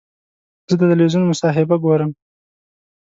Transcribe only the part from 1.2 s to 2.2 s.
مصاحبه ګورم.